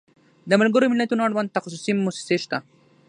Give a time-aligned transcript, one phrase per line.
[0.49, 2.57] د ملګرو ملتونو اړوند تخصصي موسسې شته.